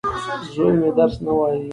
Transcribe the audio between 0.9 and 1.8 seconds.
درس نه وايي.